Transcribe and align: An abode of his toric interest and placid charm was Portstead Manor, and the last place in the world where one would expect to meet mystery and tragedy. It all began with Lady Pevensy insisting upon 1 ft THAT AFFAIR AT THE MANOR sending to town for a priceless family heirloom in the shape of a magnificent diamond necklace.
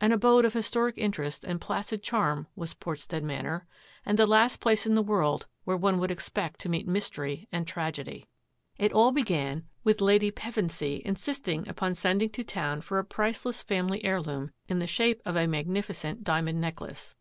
An 0.00 0.10
abode 0.10 0.44
of 0.44 0.54
his 0.54 0.68
toric 0.72 0.94
interest 0.96 1.44
and 1.44 1.60
placid 1.60 2.02
charm 2.02 2.48
was 2.56 2.74
Portstead 2.74 3.22
Manor, 3.22 3.64
and 4.04 4.18
the 4.18 4.26
last 4.26 4.58
place 4.58 4.86
in 4.86 4.96
the 4.96 5.04
world 5.04 5.46
where 5.62 5.76
one 5.76 6.00
would 6.00 6.10
expect 6.10 6.58
to 6.62 6.68
meet 6.68 6.88
mystery 6.88 7.46
and 7.52 7.64
tragedy. 7.64 8.26
It 8.76 8.92
all 8.92 9.12
began 9.12 9.68
with 9.84 10.00
Lady 10.00 10.32
Pevensy 10.32 11.00
insisting 11.04 11.60
upon 11.68 11.90
1 11.90 11.92
ft 11.92 11.94
THAT 11.94 11.94
AFFAIR 11.94 11.94
AT 11.94 11.94
THE 11.94 12.08
MANOR 12.08 12.10
sending 12.10 12.30
to 12.32 12.44
town 12.44 12.80
for 12.80 12.98
a 12.98 13.04
priceless 13.04 13.62
family 13.62 14.04
heirloom 14.04 14.50
in 14.68 14.78
the 14.80 14.88
shape 14.88 15.22
of 15.24 15.36
a 15.36 15.46
magnificent 15.46 16.24
diamond 16.24 16.60
necklace. 16.60 17.14